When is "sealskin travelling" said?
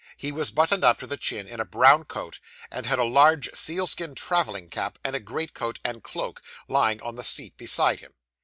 3.53-4.67